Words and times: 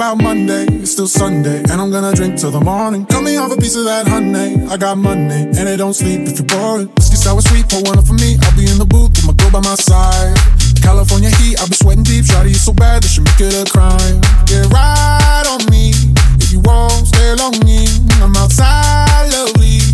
about 0.00 0.16
Monday, 0.16 0.64
it's 0.80 0.92
still 0.92 1.06
Sunday, 1.06 1.60
and 1.60 1.72
I'm 1.72 1.90
gonna 1.90 2.14
drink 2.14 2.40
till 2.40 2.50
the 2.50 2.60
morning. 2.62 3.04
Cut 3.04 3.22
me 3.22 3.36
off 3.36 3.52
a 3.52 3.56
piece 3.56 3.76
of 3.76 3.84
that 3.84 4.08
honey, 4.08 4.56
I 4.72 4.78
got 4.78 4.96
money, 4.96 5.44
and 5.52 5.68
it 5.68 5.76
don't 5.76 5.92
sleep 5.92 6.24
if 6.24 6.40
you're 6.40 6.48
bored. 6.48 6.88
Whiskey 6.96 7.16
sour 7.16 7.42
sweet, 7.42 7.68
pour 7.68 7.82
one 7.82 7.98
up 7.98 8.06
for 8.06 8.14
me. 8.14 8.38
I'll 8.40 8.56
be 8.56 8.64
in 8.64 8.78
the 8.78 8.88
booth 8.88 9.12
with 9.12 9.26
my 9.28 9.34
girl 9.36 9.52
by 9.52 9.60
my 9.60 9.76
side. 9.76 10.32
California 10.80 11.28
heat, 11.36 11.60
I've 11.60 11.68
been 11.68 11.76
sweating 11.76 12.02
deep. 12.02 12.24
Shawty, 12.24 12.48
you 12.48 12.56
so 12.56 12.72
bad 12.72 13.02
that 13.02 13.12
she 13.12 13.20
make 13.20 13.44
it 13.44 13.52
a 13.52 13.68
crime. 13.68 14.24
Get 14.48 14.72
right 14.72 15.44
on 15.44 15.68
me 15.68 15.92
if 16.40 16.48
you 16.48 16.64
won't 16.64 17.04
stay 17.04 17.36
longing. 17.36 18.00
I'm 18.24 18.32
outside 18.40 19.28
lovely, 19.28 19.84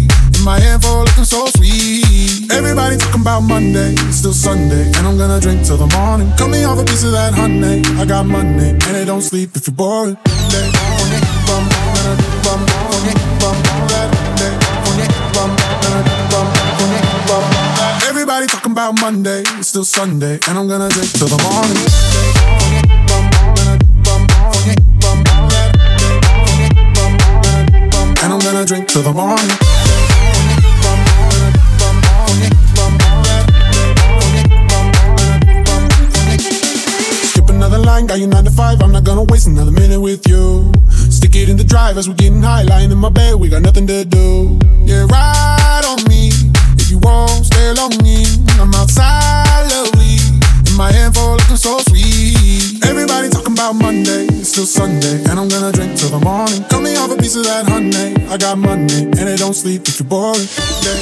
my 0.46 0.60
hand 0.60 0.80
for 0.80 1.02
looking 1.02 1.24
so 1.24 1.44
sweet. 1.46 2.52
Everybody 2.52 2.96
talking 2.96 3.20
about 3.20 3.40
Monday, 3.40 3.90
it's 4.06 4.18
still 4.18 4.32
Sunday, 4.32 4.86
and 4.94 5.02
I'm 5.04 5.18
gonna 5.18 5.40
drink 5.40 5.66
till 5.66 5.76
the 5.76 5.88
morning. 5.98 6.30
Cut 6.38 6.48
me 6.48 6.62
off 6.62 6.78
a 6.78 6.84
piece 6.84 7.02
of 7.02 7.10
that 7.18 7.34
honey, 7.34 7.82
I 8.00 8.04
got 8.06 8.26
money, 8.26 8.70
and 8.70 8.96
it 8.96 9.06
don't 9.06 9.22
sleep 9.22 9.56
if 9.56 9.66
you're 9.66 9.74
bum. 9.74 10.16
Everybody 18.08 18.46
talking 18.46 18.70
about 18.70 19.00
Monday, 19.00 19.42
it's 19.58 19.68
still 19.68 19.84
Sunday, 19.84 20.38
and 20.46 20.56
I'm 20.56 20.68
gonna 20.68 20.88
drink 20.88 21.10
till 21.10 21.26
the 21.26 21.42
morning. 21.42 21.82
And 28.22 28.32
I'm 28.32 28.38
gonna 28.38 28.64
drink 28.64 28.86
till 28.86 29.02
the 29.02 29.12
morning. 29.12 29.75
Line, 37.96 38.06
got 38.06 38.18
you 38.20 38.26
nine 38.26 38.44
to 38.44 38.50
five. 38.50 38.82
I'm 38.82 38.92
not 38.92 39.04
gonna 39.04 39.24
waste 39.24 39.46
another 39.46 39.70
minute 39.70 40.00
with 40.00 40.28
you. 40.28 40.72
Stick 41.10 41.34
it 41.34 41.48
in 41.48 41.56
the 41.56 41.64
drive 41.64 41.96
as 41.96 42.08
we're 42.08 42.20
getting 42.24 42.42
high, 42.42 42.62
lying 42.62 42.90
in 42.90 42.98
my 42.98 43.08
bed. 43.08 43.36
We 43.36 43.48
got 43.48 43.62
nothing 43.62 43.86
to 43.86 44.04
do. 44.04 44.58
Yeah, 44.84 45.06
ride 45.08 45.84
on 45.92 46.00
me 46.08 46.30
if 46.80 46.90
you 46.90 46.98
won't 46.98 47.46
stay 47.46 47.72
longing. 47.72 48.36
I'm 48.60 48.74
outside, 48.74 49.64
lovely. 49.72 50.16
In 50.68 50.74
my 50.76 50.90
hand 50.92 51.14
for 51.14 51.36
looking 51.40 51.56
so 51.56 51.78
sweet. 51.88 52.84
Everybody 52.84 53.28
talking 53.30 53.54
about 53.54 53.74
Monday, 53.74 54.26
it's 54.40 54.50
still 54.50 54.66
Sunday, 54.66 55.16
and 55.28 55.38
I'm 55.40 55.48
gonna 55.48 55.72
drink 55.72 55.96
till 55.98 56.10
the 56.10 56.20
morning. 56.20 56.64
Cut 56.68 56.82
me 56.82 56.96
off 56.96 57.10
a 57.10 57.16
piece 57.16 57.36
of 57.36 57.44
that 57.44 57.64
honey. 57.66 58.12
I 58.28 58.36
got 58.36 58.58
money, 58.58 59.08
and 59.18 59.24
it 59.32 59.38
don't 59.38 59.54
sleep 59.54 59.88
if 59.88 60.00
you're 60.00 60.08
bored. 60.08 60.36
Day, 60.84 61.00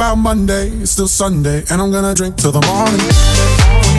about 0.00 0.16
Monday, 0.16 0.68
it's 0.80 0.92
still 0.92 1.06
Sunday, 1.06 1.62
and 1.68 1.78
I'm 1.82 1.92
gonna 1.92 2.14
drink 2.14 2.36
till 2.36 2.52
the 2.52 2.62
morning. 2.62 3.89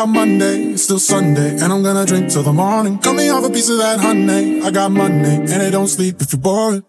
About 0.00 0.14
Monday, 0.14 0.62
it's 0.72 0.84
still 0.84 0.98
Sunday, 0.98 1.50
and 1.60 1.70
I'm 1.70 1.82
gonna 1.82 2.06
drink 2.06 2.30
till 2.30 2.42
the 2.42 2.54
morning. 2.54 2.96
Cut 3.00 3.12
me 3.12 3.28
off 3.28 3.44
a 3.44 3.50
piece 3.50 3.68
of 3.68 3.76
that 3.76 4.00
honey, 4.00 4.62
I 4.62 4.70
got 4.70 4.90
money, 4.90 5.34
and 5.34 5.62
it 5.62 5.72
don't 5.72 5.88
sleep 5.88 6.22
if 6.22 6.32
you're 6.32 6.40
bored. 6.40 6.84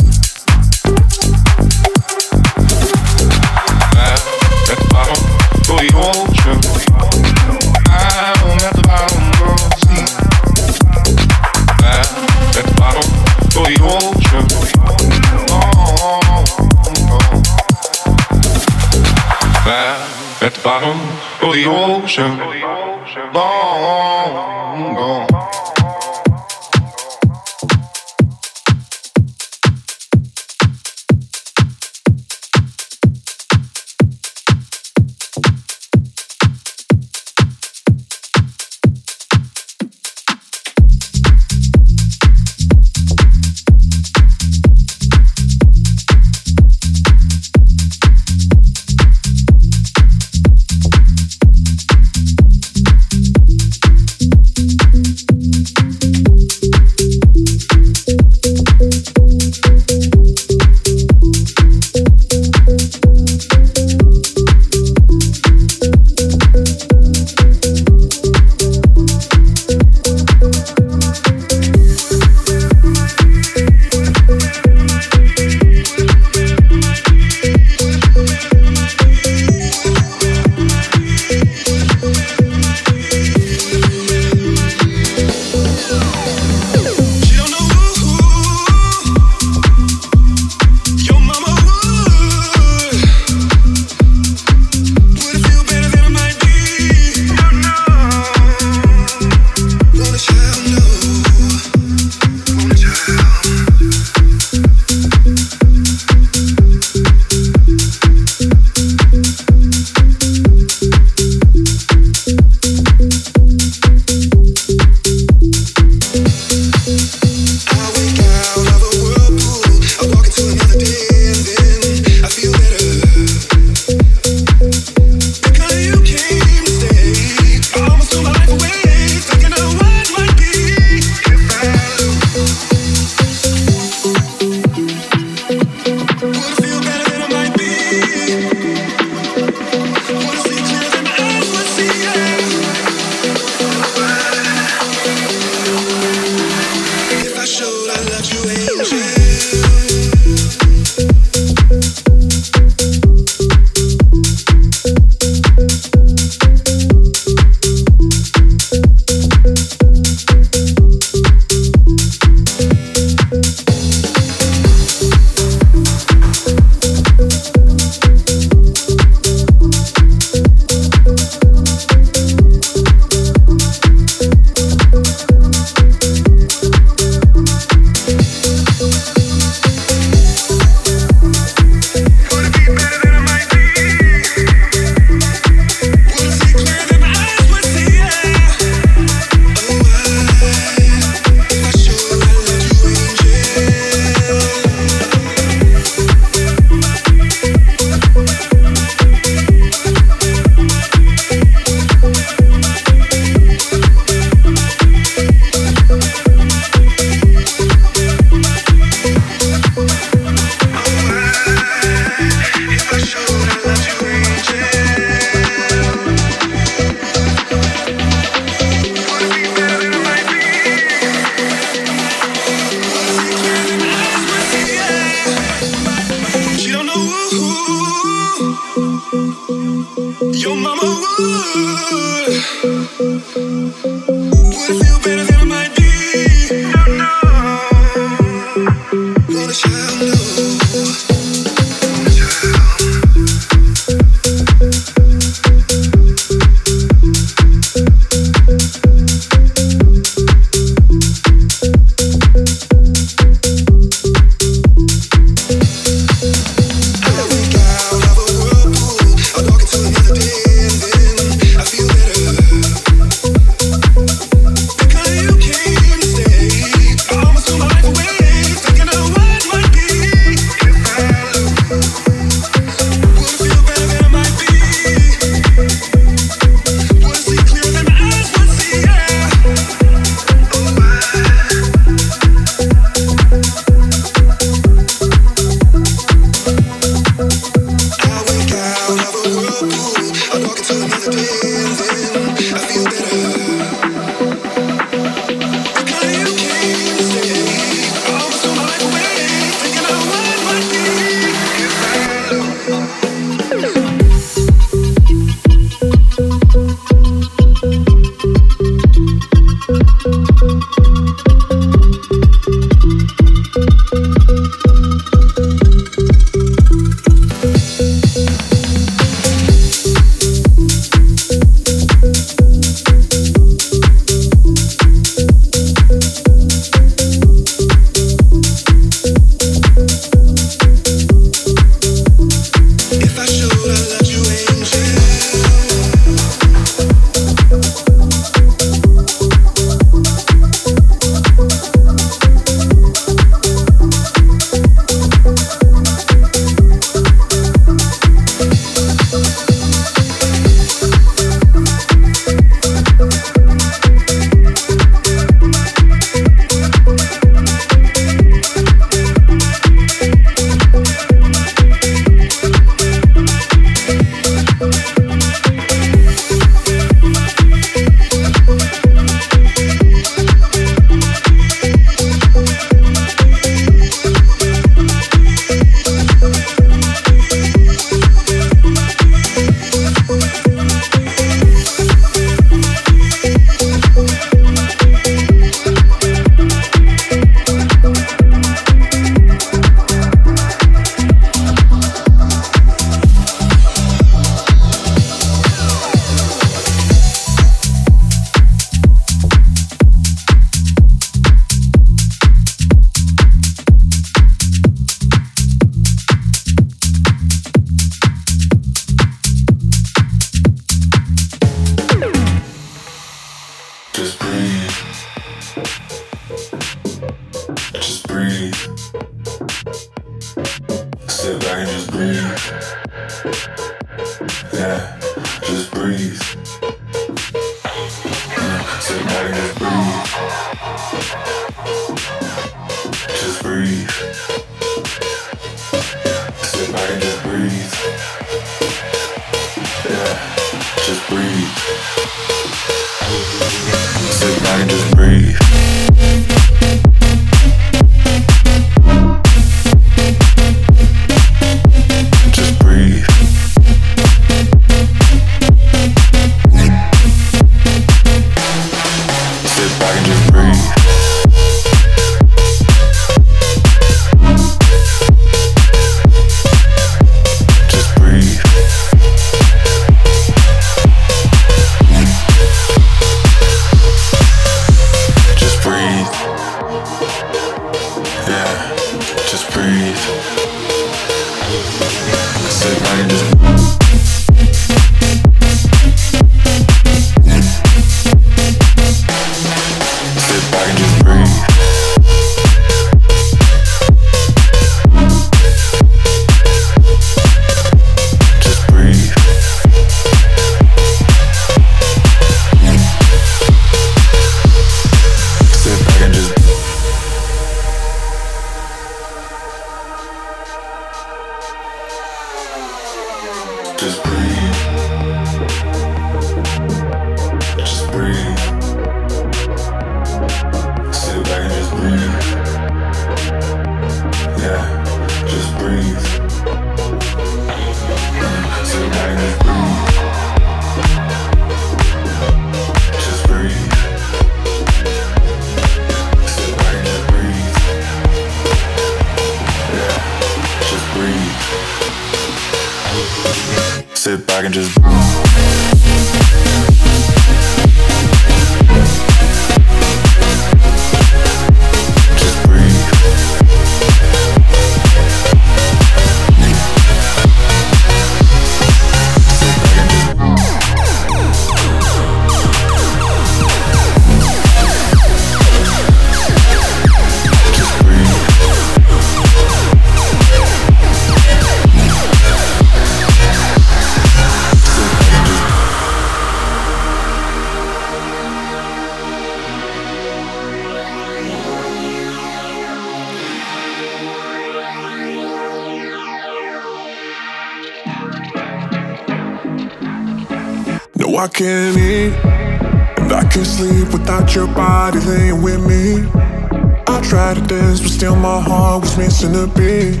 Still 598.00 598.16
my 598.16 598.40
heart 598.40 598.80
was 598.80 598.96
missing 598.96 599.36
a 599.36 599.46
beat. 599.46 600.00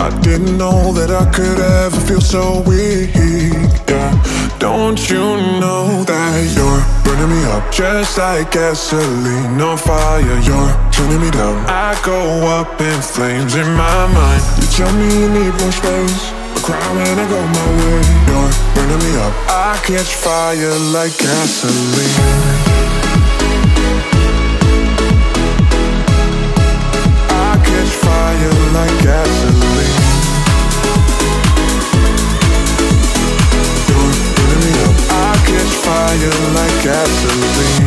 I 0.00 0.08
didn't 0.24 0.56
know 0.56 0.90
that 0.96 1.10
I 1.12 1.28
could 1.36 1.60
ever 1.60 2.00
feel 2.08 2.22
so 2.22 2.64
weak. 2.64 3.12
Yeah, 3.84 4.08
don't 4.58 4.96
you 5.10 5.36
know 5.60 6.00
that 6.08 6.40
you're 6.56 6.80
burning 7.04 7.28
me 7.28 7.44
up 7.52 7.70
just 7.70 8.16
like 8.16 8.52
gasoline 8.52 9.60
on 9.60 9.76
fire? 9.76 10.40
You're 10.48 10.72
turning 10.96 11.20
me 11.20 11.30
down. 11.30 11.60
I 11.68 11.92
go 12.08 12.16
up 12.56 12.80
in 12.80 12.98
flames 13.02 13.54
in 13.54 13.68
my 13.76 14.00
mind. 14.16 14.42
You 14.56 14.66
tell 14.72 14.92
me 14.96 15.04
you 15.20 15.28
need 15.28 15.52
more 15.60 15.76
space. 15.76 16.32
I 16.56 16.60
cry 16.64 16.80
when 16.96 17.20
I 17.20 17.26
go 17.28 17.36
my 17.36 17.68
way. 17.84 18.00
You're 18.32 18.50
burning 18.72 19.00
me 19.04 19.12
up. 19.20 19.34
I 19.52 19.76
catch 19.84 20.08
fire 20.24 20.72
like 20.96 21.12
gasoline. 21.20 22.59
Like 28.72 29.02
gasoline. 29.02 29.96
You're 33.88 34.58
me 34.62 34.72
up. 34.86 34.96
I 35.10 35.34
catch 35.46 35.74
fire 35.84 36.36
like 36.54 36.78
gasoline. 36.84 37.79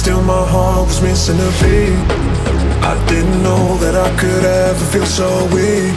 Still 0.00 0.22
my 0.22 0.46
heart 0.46 0.86
was 0.86 1.02
missing 1.02 1.36
a 1.36 1.50
beat. 1.60 1.92
I 2.90 2.94
didn't 3.06 3.42
know 3.42 3.76
that 3.82 3.94
I 3.94 4.08
could 4.16 4.44
ever 4.44 4.84
feel 4.92 5.04
so 5.04 5.28
weak. 5.52 5.92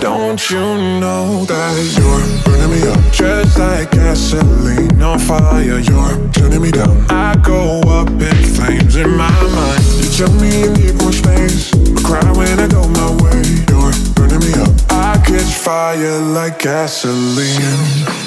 Don't 0.00 0.40
you 0.50 0.64
know 1.02 1.44
that 1.44 1.76
you're 1.96 2.24
burning 2.44 2.70
me 2.72 2.80
up 2.88 3.12
just 3.12 3.58
like 3.58 3.90
gasoline 3.90 5.02
on 5.02 5.18
fire? 5.18 5.80
You're 5.80 6.16
turning 6.32 6.62
me 6.62 6.70
down. 6.70 6.96
I 7.10 7.36
go 7.44 7.80
up 7.98 8.08
in 8.08 8.38
flames 8.56 8.96
in 8.96 9.10
my 9.10 9.36
mind. 9.56 9.84
You 10.00 10.08
tell 10.16 10.32
me 10.40 10.60
you 10.62 10.72
need 10.80 10.96
more 11.02 11.12
space, 11.12 11.70
but 11.92 12.04
cry 12.04 12.32
when 12.32 12.58
I 12.58 12.68
go 12.68 12.88
my 12.88 13.10
way. 13.22 13.42
You're 13.68 13.92
burning 14.16 14.40
me 14.40 14.52
up. 14.64 14.72
I 14.88 15.20
catch 15.26 15.52
fire 15.66 16.20
like 16.20 16.60
gasoline. 16.60 18.25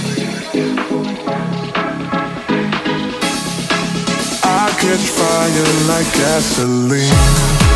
Catch 4.99 5.09
fire 5.09 5.88
like 5.88 6.12
gasoline 6.13 7.68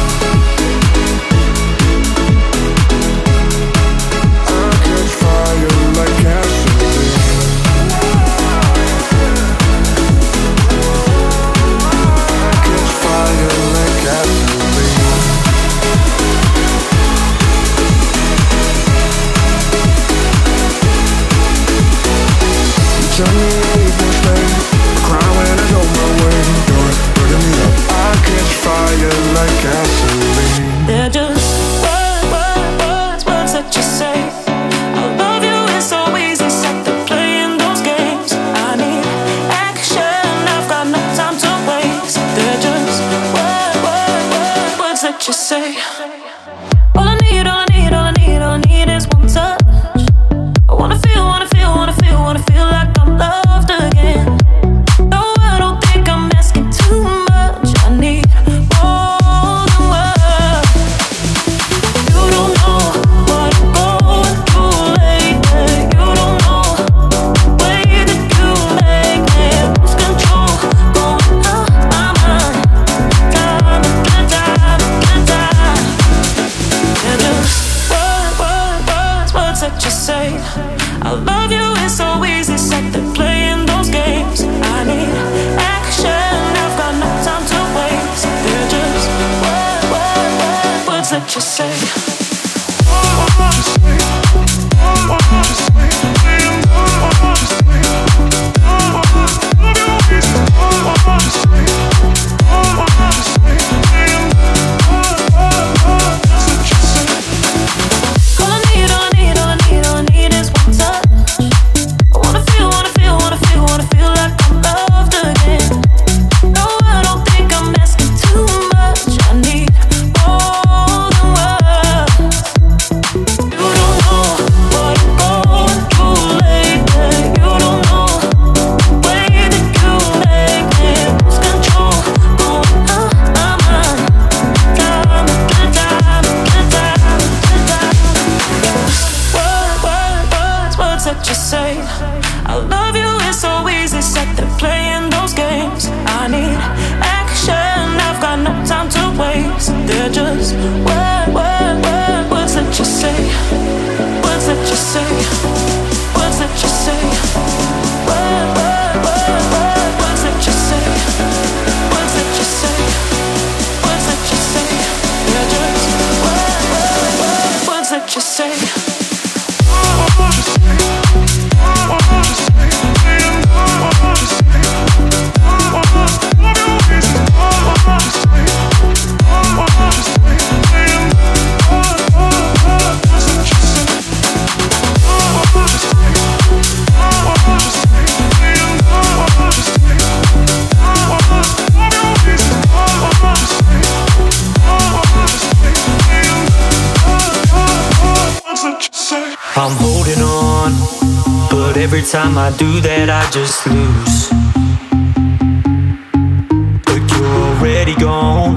gone, 208.23 208.55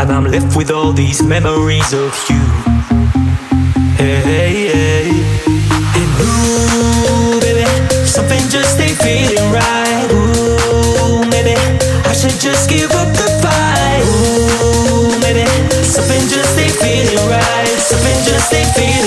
and 0.00 0.08
I'm 0.16 0.26
left 0.34 0.56
with 0.56 0.70
all 0.70 0.92
these 0.92 1.20
memories 1.34 1.90
of 2.04 2.14
you. 2.30 2.44
Hey, 3.98 4.18
hey, 4.30 4.54
hey. 4.74 5.06
And 5.98 6.10
ooh, 6.26 7.40
baby, 7.44 7.66
something 8.16 8.44
just 8.56 8.78
ain't 8.84 8.98
feeling 9.06 9.48
right. 9.60 10.08
Ooh, 10.18 11.24
maybe 11.34 11.56
I 12.10 12.12
should 12.20 12.38
just 12.48 12.64
give 12.74 12.92
up 13.02 13.10
the 13.20 13.28
fight. 13.42 14.04
Ooh, 14.14 15.18
maybe 15.24 15.46
something 15.96 16.22
just 16.34 16.54
ain't 16.62 16.76
feeling 16.82 17.24
right. 17.36 17.74
Something 17.90 18.18
just 18.30 18.54
ain't 18.58 18.72
feeling 18.78 19.01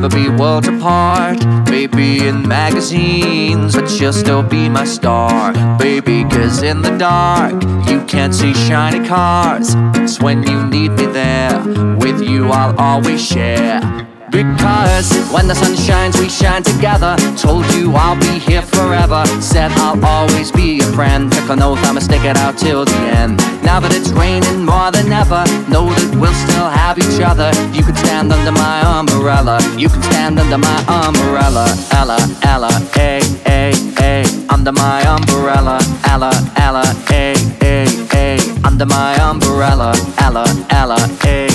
never 0.00 0.08
be 0.08 0.28
worlds 0.30 0.68
apart. 0.68 1.44
Maybe 1.68 2.26
in 2.26 2.46
magazines, 2.46 3.74
but 3.74 3.90
you'll 4.00 4.12
still 4.12 4.42
be 4.42 4.68
my 4.68 4.84
star. 4.84 5.52
Baby, 5.78 6.24
cause 6.24 6.62
in 6.62 6.80
the 6.80 6.96
dark, 6.96 7.62
you 7.88 8.02
can't 8.06 8.34
see 8.34 8.54
shiny 8.54 9.06
cars. 9.06 9.74
It's 9.96 10.20
when 10.20 10.42
you 10.42 10.66
need 10.66 10.90
me 10.92 11.06
there. 11.06 11.60
With 11.98 12.22
you, 12.22 12.50
I'll 12.50 12.76
always 12.78 13.20
share. 13.22 14.09
Because 14.30 15.10
when 15.32 15.48
the 15.48 15.54
sun 15.54 15.74
shines, 15.74 16.16
we 16.18 16.28
shine 16.28 16.62
together. 16.62 17.16
Told 17.36 17.66
you 17.74 17.92
I'll 17.94 18.18
be 18.18 18.38
here 18.38 18.62
forever. 18.62 19.26
Said 19.40 19.72
I'll 19.72 20.02
always 20.04 20.52
be 20.52 20.78
your 20.78 20.92
friend. 20.92 21.32
Took 21.32 21.50
an 21.50 21.62
oath, 21.62 21.84
I'ma 21.84 21.98
stick 22.00 22.24
it 22.24 22.36
out 22.36 22.56
till 22.56 22.84
the 22.84 23.00
end. 23.18 23.38
Now 23.64 23.80
that 23.80 23.92
it's 23.92 24.10
raining 24.10 24.64
more 24.64 24.92
than 24.92 25.12
ever, 25.12 25.42
know 25.68 25.90
that 25.90 26.14
we'll 26.14 26.34
still 26.46 26.68
have 26.70 26.96
each 26.98 27.20
other. 27.20 27.50
You 27.74 27.82
can 27.82 27.96
stand 27.96 28.32
under 28.32 28.52
my 28.52 28.80
umbrella. 28.98 29.58
You 29.76 29.88
can 29.88 30.02
stand 30.02 30.38
under 30.38 30.58
my 30.58 30.78
umbrella. 30.86 31.66
Ella, 31.92 32.18
Ella, 32.42 32.70
A, 32.96 33.20
A, 33.46 33.72
A. 33.98 34.24
Under 34.48 34.72
my 34.72 35.02
umbrella. 35.10 35.80
Ella, 36.06 36.30
Ella, 36.56 36.84
A, 37.10 37.34
A, 37.62 37.86
A. 38.14 38.38
Under 38.64 38.86
my 38.86 39.14
umbrella. 39.20 39.92
Ella, 40.18 40.44
Ella, 40.70 40.96
A, 41.24 41.26
A, 41.26 41.46
A. 41.46 41.49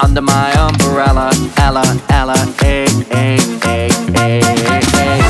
Under 0.00 0.22
my 0.22 0.52
umbrella. 0.52 1.30
Ella, 1.58 1.82
Ella, 2.10 2.34
A, 2.62 2.86
A, 3.12 3.38
A, 3.64 3.88
A, 4.16 4.40
A. 4.96 5.20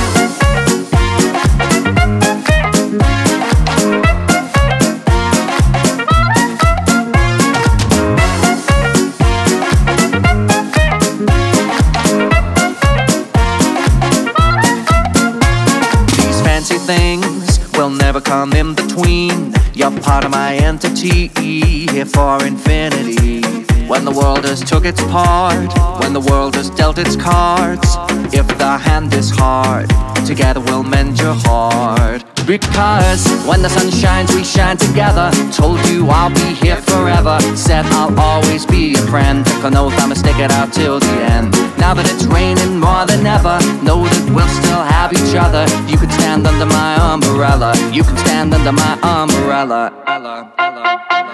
These 16.16 16.40
fancy 16.42 16.78
things 16.78 17.58
will 17.76 17.90
never 17.90 18.20
come 18.20 18.52
in 18.52 18.74
between. 18.74 19.54
You're 19.74 19.90
part 20.00 20.24
of 20.24 20.30
my 20.30 20.54
entity, 20.54 21.28
here 21.38 22.06
for 22.06 22.44
infinity. 22.44 23.63
When 23.86 24.04
the 24.04 24.12
world 24.12 24.44
has 24.44 24.62
took 24.62 24.86
its 24.86 25.02
part, 25.04 25.68
when 26.00 26.14
the 26.14 26.20
world 26.20 26.54
has 26.54 26.70
dealt 26.70 26.98
its 26.98 27.16
cards, 27.16 27.96
if 28.32 28.46
the 28.58 28.78
hand 28.78 29.12
is 29.12 29.30
hard, 29.30 29.90
together 30.26 30.60
we'll 30.60 30.82
mend 30.82 31.18
your 31.18 31.34
heart. 31.34 32.24
Because 32.46 33.26
when 33.46 33.60
the 33.60 33.68
sun 33.68 33.90
shines, 33.90 34.34
we 34.34 34.42
shine 34.42 34.78
together. 34.78 35.30
Told 35.52 35.78
you 35.88 36.08
I'll 36.08 36.30
be 36.30 36.54
here 36.54 36.76
forever. 36.76 37.38
Said 37.56 37.84
I'll 37.86 38.18
always 38.18 38.64
be 38.64 38.92
your 38.96 39.06
friend. 39.06 39.44
Took 39.44 39.64
an 39.64 39.76
oath, 39.76 39.98
I'ma 39.98 40.14
stick 40.14 40.38
it 40.38 40.50
out 40.50 40.72
till 40.72 40.98
the 40.98 41.16
end. 41.36 41.52
Now 41.78 41.92
that 41.92 42.10
it's 42.10 42.24
raining 42.24 42.80
more 42.80 43.04
than 43.06 43.26
ever, 43.26 43.58
know 43.84 44.02
that 44.02 44.24
we'll 44.34 44.48
still 44.64 44.82
have 44.82 45.12
each 45.12 45.36
other. 45.36 45.64
You 45.90 45.98
can 45.98 46.10
stand 46.10 46.46
under 46.46 46.66
my 46.66 46.96
umbrella. 47.12 47.74
You 47.92 48.02
can 48.02 48.16
stand 48.18 48.54
under 48.54 48.72
my 48.72 48.98
umbrella. 49.02 49.92
Ella, 50.06 50.52
Ella, 50.58 51.04
Ella. 51.10 51.33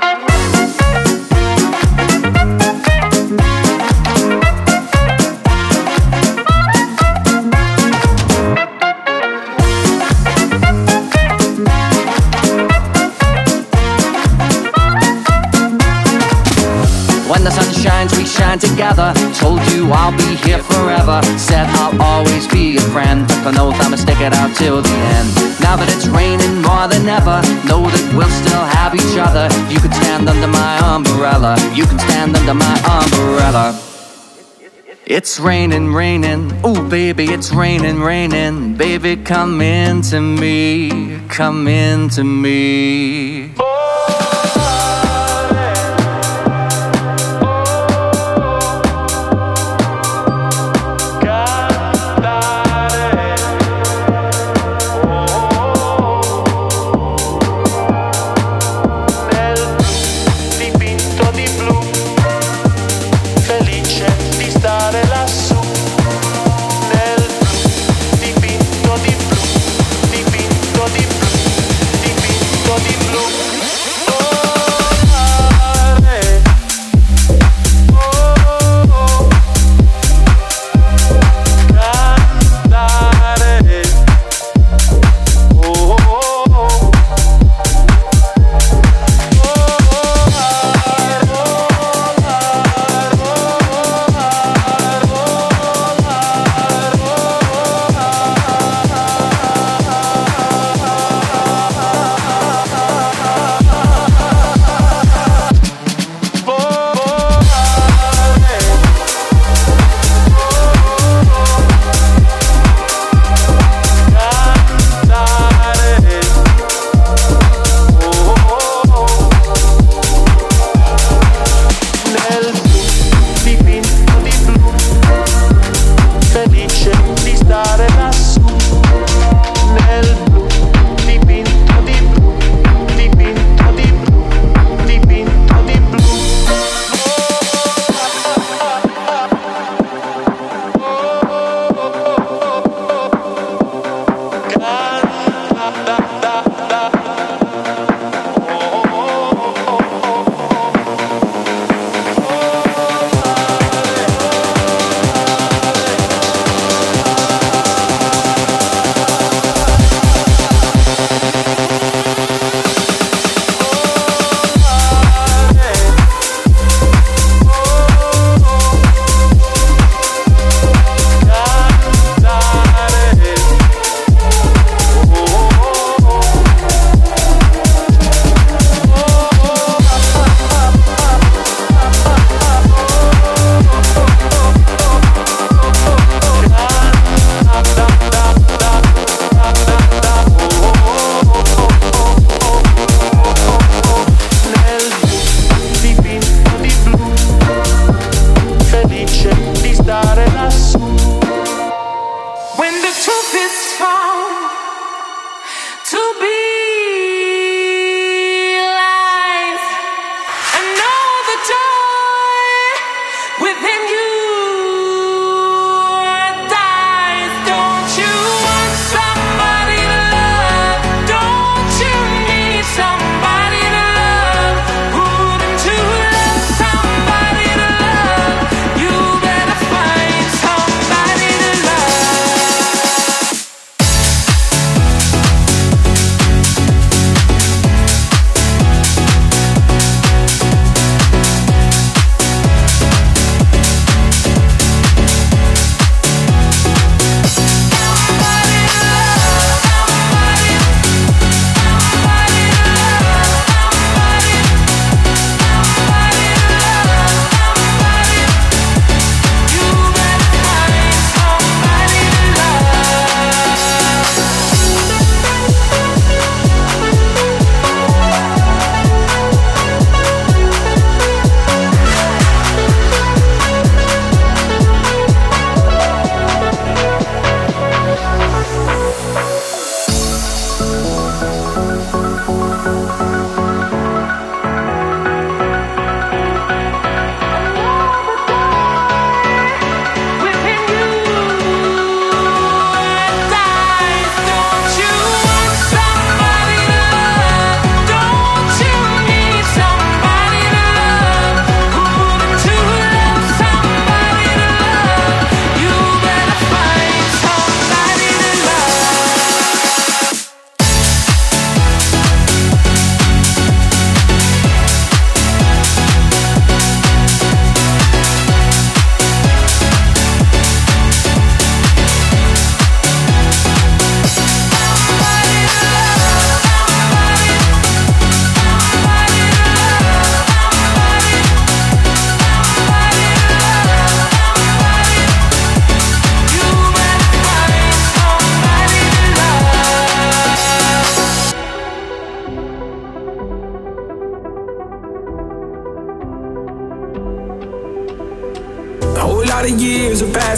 When 17.30 17.44
the 17.44 17.50
sun 17.52 17.72
shines, 17.72 18.10
we 18.18 18.26
shine 18.26 18.58
together. 18.58 19.14
Told 19.38 19.60
you 19.70 19.88
I'll 19.92 20.10
be 20.10 20.34
here 20.42 20.58
forever. 20.58 21.22
Said 21.38 21.66
I'll 21.78 21.94
always 22.02 22.48
be 22.48 22.72
your 22.72 22.88
friend. 22.90 23.28
Took 23.28 23.54
an 23.54 23.58
oath, 23.58 23.80
I'ma 23.80 23.94
stick 23.94 24.20
it 24.20 24.32
out 24.32 24.56
till 24.56 24.82
the 24.82 24.90
end. 24.90 25.28
Now 25.60 25.76
that 25.76 25.88
it's 25.94 26.08
raining 26.08 26.60
more 26.60 26.88
than 26.88 27.06
ever, 27.06 27.38
know 27.70 27.86
that 27.86 28.04
we'll 28.16 28.34
still 28.42 28.64
have 28.74 28.96
each 28.96 29.16
other. 29.16 29.46
You 29.72 29.78
can 29.78 29.92
stand 29.92 30.28
under 30.28 30.48
my 30.48 30.78
umbrella. 30.78 31.54
You 31.72 31.86
can 31.86 32.00
stand 32.00 32.36
under 32.36 32.54
my 32.54 32.76
umbrella. 32.98 33.78
It's 35.06 35.38
raining, 35.38 35.94
raining. 35.94 36.50
Ooh, 36.66 36.88
baby, 36.88 37.26
it's 37.26 37.52
raining, 37.52 38.00
raining. 38.00 38.74
Baby, 38.74 39.14
come 39.16 39.60
into 39.60 40.20
me. 40.20 41.20
Come 41.28 41.68
into 41.68 42.24
me. 42.24 43.54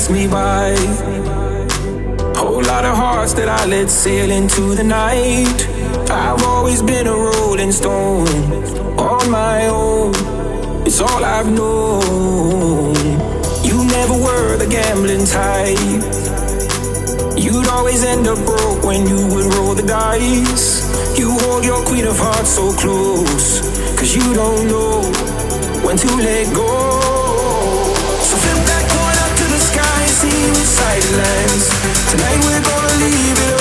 pass 0.02 0.10
me 0.10 0.26
by. 0.26 0.74
Whole 2.36 2.62
lot 2.62 2.84
of 2.84 2.96
hearts 2.96 3.34
that 3.34 3.48
I 3.48 3.66
let 3.66 3.88
sail 3.90 4.30
into 4.30 4.74
the 4.74 4.82
night. 4.82 5.68
I've 6.10 6.42
always 6.44 6.82
been 6.82 7.06
a 7.06 7.14
rolling 7.14 7.72
stone 7.72 8.26
on 8.98 9.30
my 9.30 9.66
own. 9.68 10.12
It's 10.86 11.00
all 11.00 11.24
I've 11.24 11.50
known. 11.50 12.94
You 13.64 13.84
never 13.96 14.14
were 14.14 14.56
the 14.56 14.68
gambling 14.68 15.26
type. 15.26 15.78
You'd 17.38 17.68
always 17.68 18.02
end 18.04 18.26
up 18.26 18.38
broke 18.44 18.82
when 18.84 19.06
you 19.06 19.20
would 19.34 19.54
roll 19.54 19.74
the 19.74 19.86
dice. 19.86 20.82
You 21.18 21.30
hold 21.30 21.64
your 21.64 21.84
queen 21.84 22.06
of 22.06 22.18
hearts 22.18 22.50
so 22.50 22.72
close. 22.72 23.60
Cause 23.98 24.14
you 24.16 24.34
don't 24.34 24.66
know 24.66 25.02
when 25.84 25.96
to 25.96 26.08
let 26.16 26.54
go. 26.54 27.11
Tonight 32.10 32.44
we're 32.44 32.60
gonna 32.60 33.04
leave 33.04 33.38
it. 33.48 33.51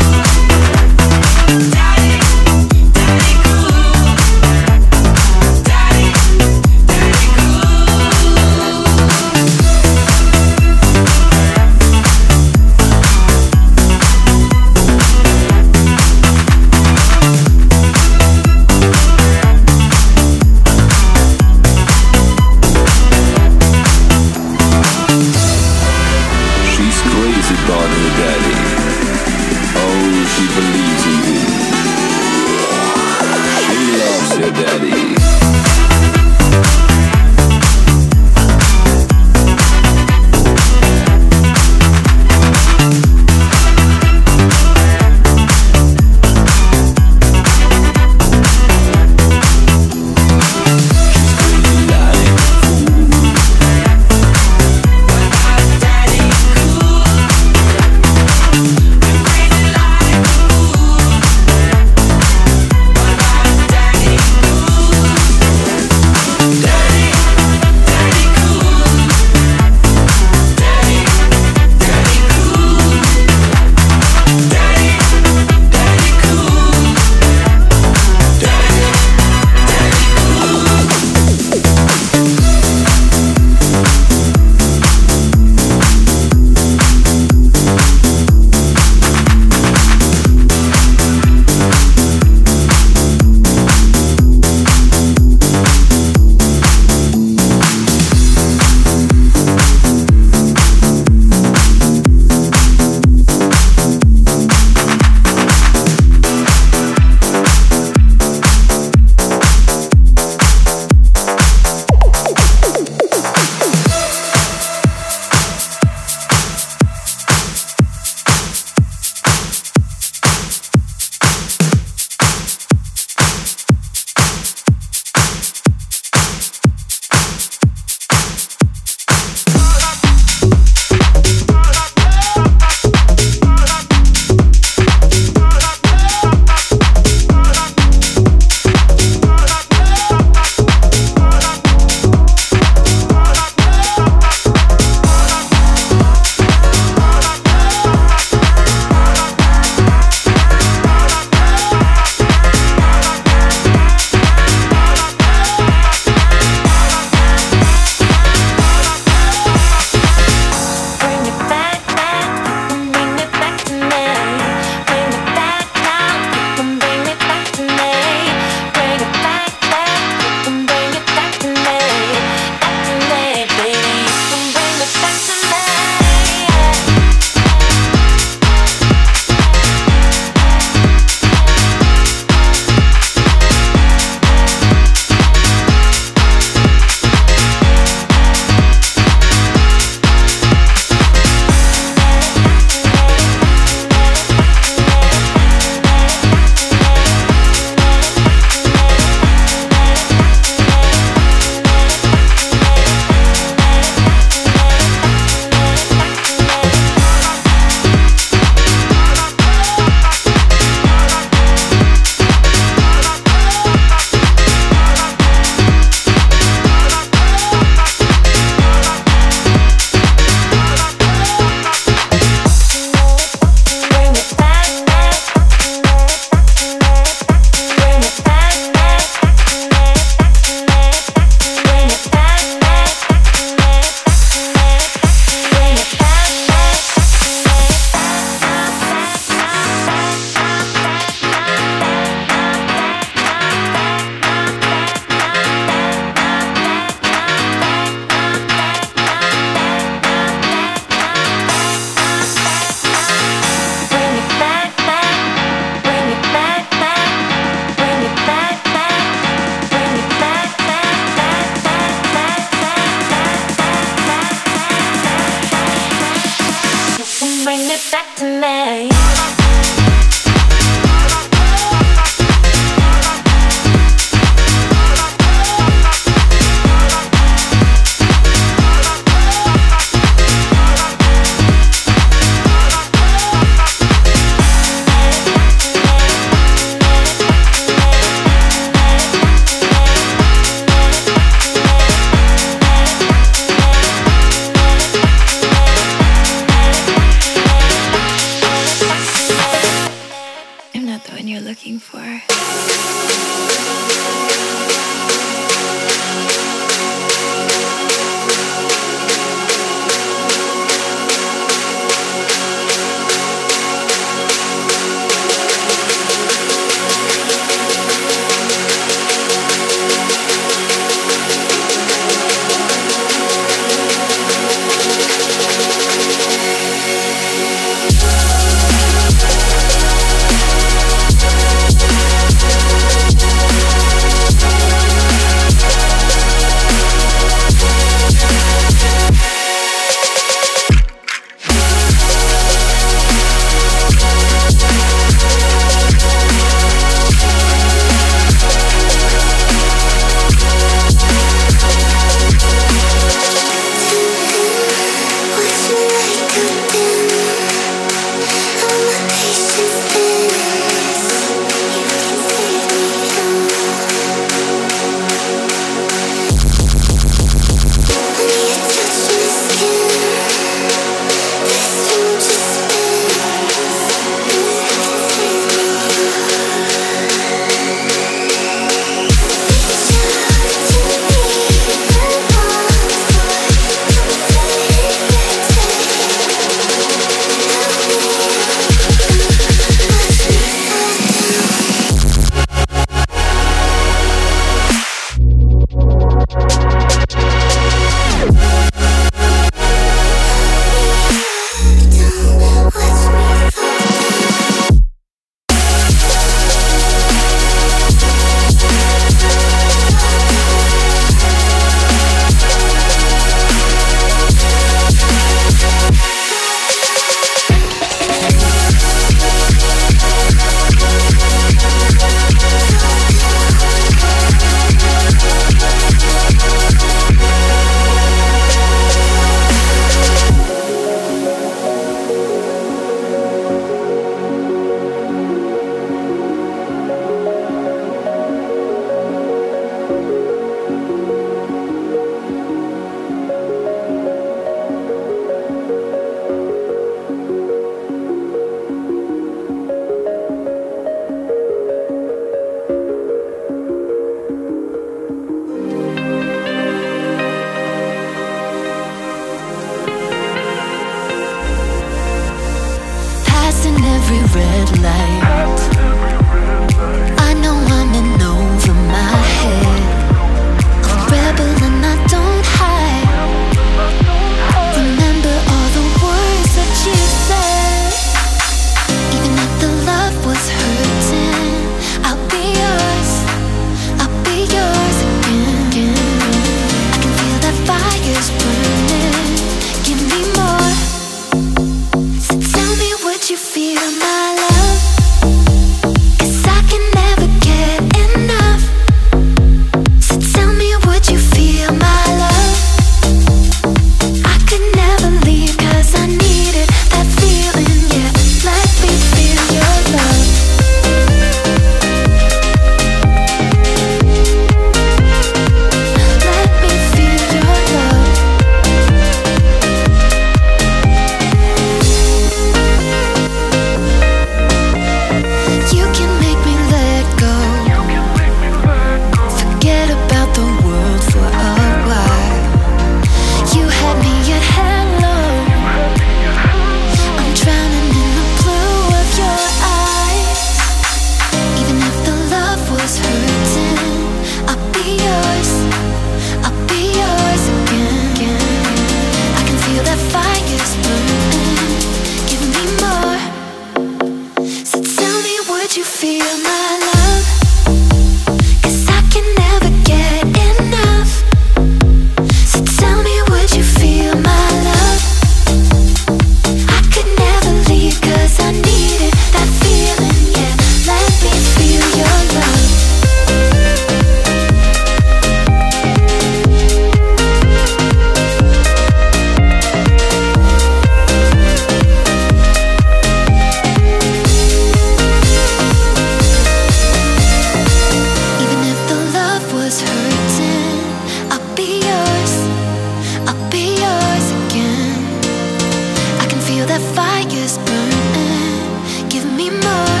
the 596.78 596.84
fire's 596.94 597.58
burning. 597.66 599.08
Give 599.08 599.26
me 599.38 599.50
more. 599.50 600.00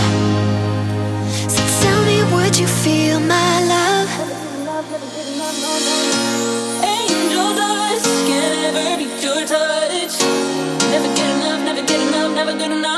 So 1.54 1.60
tell 1.82 2.00
me, 2.10 2.18
would 2.32 2.54
you 2.58 2.66
feel 2.66 3.18
my 3.20 3.54
love? 3.74 4.10
Angel 6.84 7.50
dust, 7.60 8.06
can't 8.28 8.54
ever 8.68 8.96
be 9.00 9.06
your 9.24 9.40
touch. 9.52 10.16
Never 10.92 11.10
get 11.18 11.28
enough, 11.36 11.60
never 11.68 11.82
get 11.90 12.00
enough, 12.06 12.30
never 12.34 12.54
get 12.58 12.70
enough. 12.70 12.97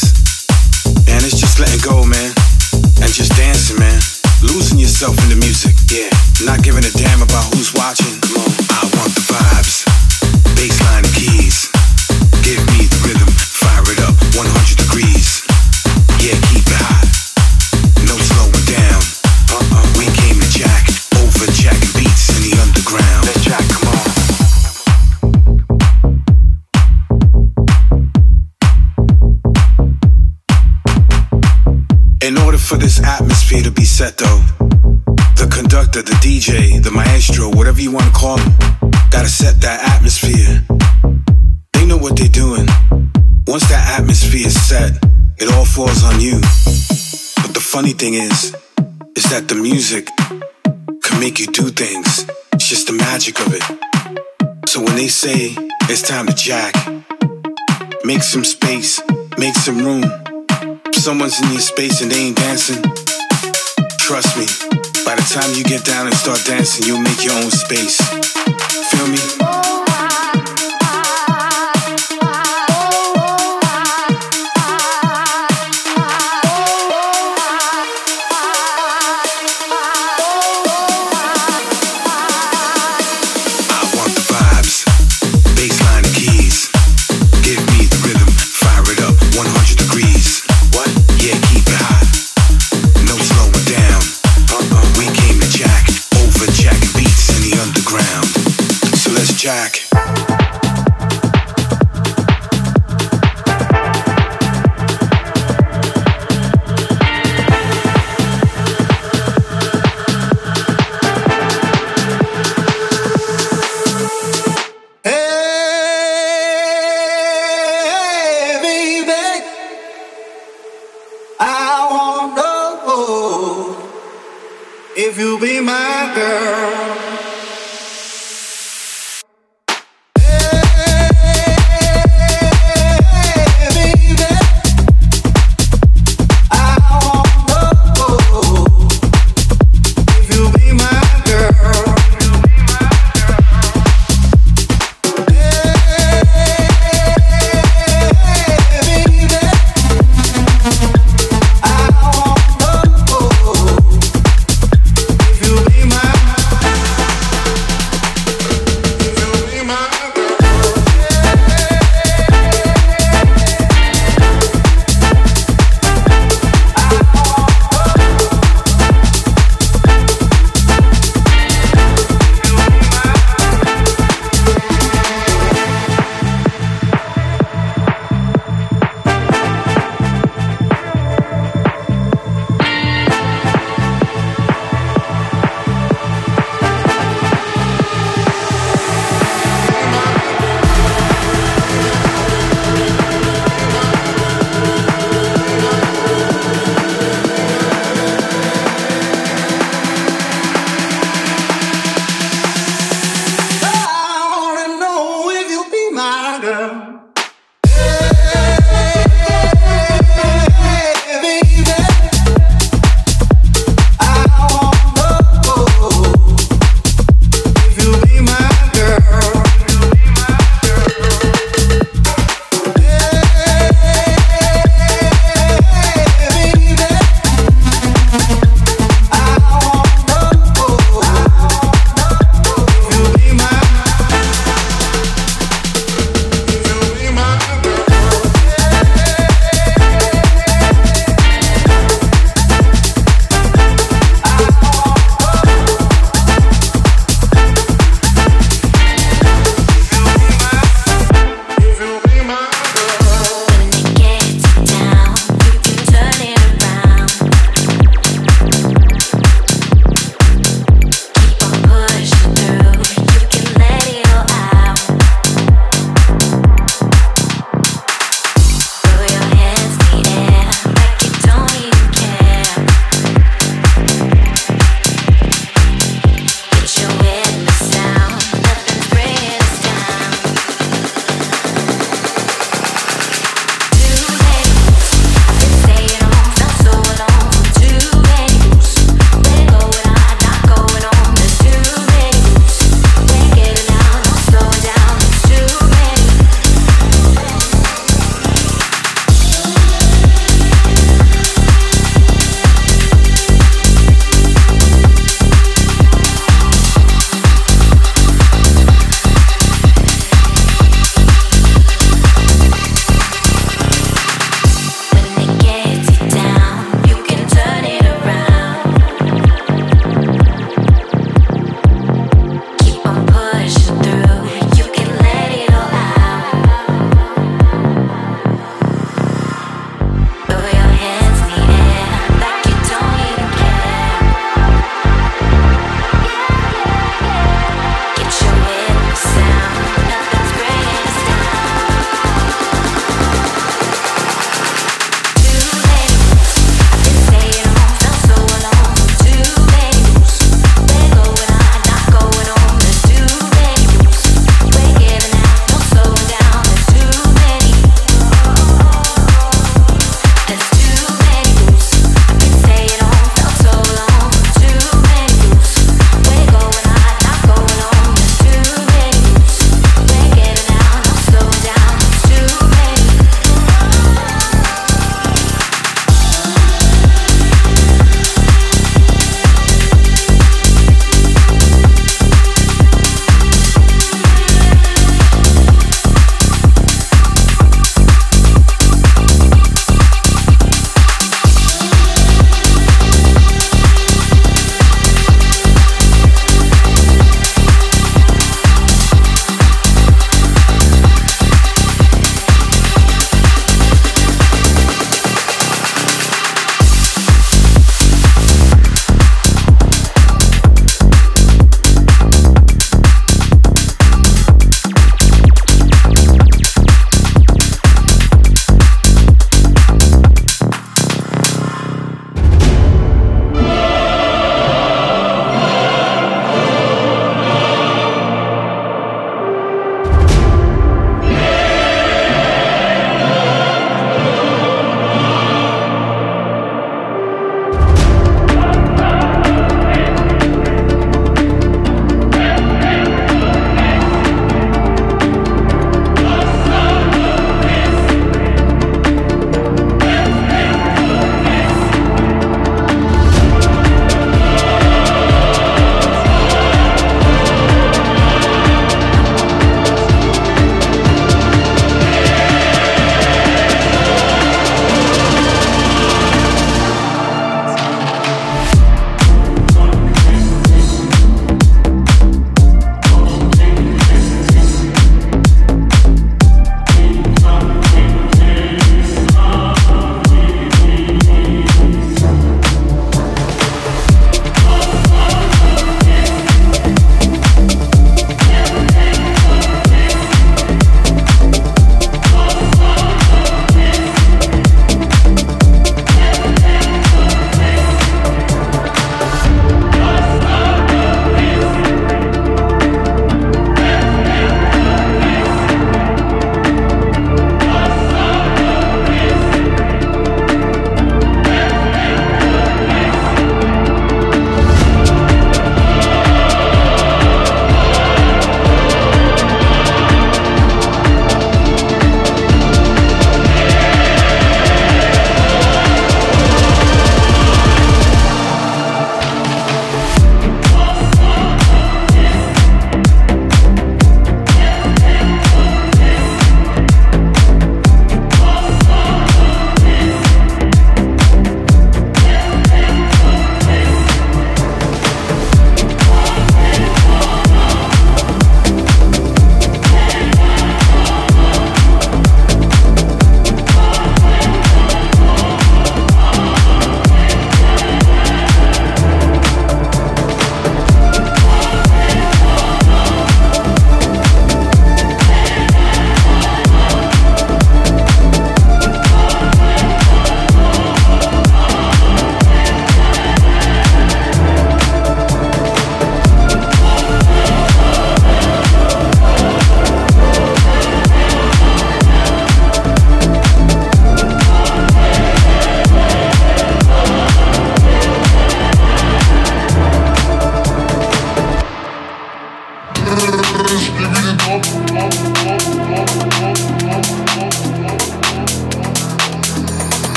set 34.01 34.17
though. 34.17 34.41
The 35.37 35.47
conductor, 35.53 36.01
the 36.01 36.17
DJ, 36.25 36.81
the 36.81 36.89
maestro, 36.89 37.49
whatever 37.49 37.79
you 37.79 37.91
wanna 37.91 38.09
call 38.09 38.37
them, 38.37 38.51
gotta 39.11 39.29
set 39.29 39.61
that 39.61 39.79
atmosphere. 39.93 40.53
They 41.73 41.85
know 41.85 41.97
what 41.97 42.15
they're 42.15 42.35
doing. 42.43 42.65
Once 43.45 43.69
that 43.69 43.99
atmosphere 43.99 44.47
is 44.47 44.59
set, 44.69 44.93
it 45.37 45.53
all 45.53 45.65
falls 45.65 46.03
on 46.03 46.19
you. 46.19 46.37
But 47.43 47.53
the 47.53 47.63
funny 47.73 47.93
thing 47.93 48.15
is, 48.15 48.55
is 49.15 49.25
that 49.29 49.47
the 49.47 49.53
music 49.69 50.09
can 51.03 51.19
make 51.19 51.37
you 51.39 51.45
do 51.45 51.69
things. 51.69 52.25
It's 52.53 52.67
just 52.67 52.87
the 52.87 52.93
magic 52.93 53.39
of 53.45 53.53
it. 53.53 53.65
So 54.67 54.81
when 54.81 54.95
they 54.95 55.09
say 55.09 55.53
it's 55.91 56.01
time 56.01 56.25
to 56.25 56.33
jack, 56.33 56.73
make 58.03 58.23
some 58.23 58.45
space, 58.45 58.99
make 59.37 59.53
some 59.53 59.77
room. 59.85 60.05
If 60.89 60.95
someone's 60.95 61.39
in 61.39 61.51
your 61.51 61.61
space 61.61 62.01
and 62.01 62.09
they 62.11 62.21
ain't 62.29 62.37
dancing 62.37 62.81
Trust 64.01 64.37
me, 64.37 64.45
by 65.05 65.15
the 65.15 65.25
time 65.29 65.55
you 65.55 65.63
get 65.63 65.85
down 65.85 66.07
and 66.07 66.15
start 66.15 66.39
dancing, 66.45 66.85
you'll 66.85 67.01
make 67.01 67.23
your 67.23 67.33
own 67.33 67.49
space. 67.49 67.97
Feel 68.91 69.07
me? 69.07 69.40